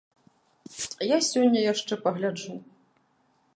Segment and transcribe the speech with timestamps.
[1.15, 2.57] Я сёння яшчэ пагляджу.